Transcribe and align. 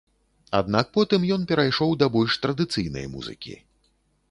Аднак 0.59 0.89
потым 0.97 1.27
ён 1.35 1.43
перайшоў 1.51 1.93
да 2.03 2.09
больш 2.17 2.41
традыцыйнай 2.47 3.05
музыкі. 3.15 3.53